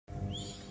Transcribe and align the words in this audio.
No 0.07 0.13
audible 0.17 0.35
sound 0.35 0.55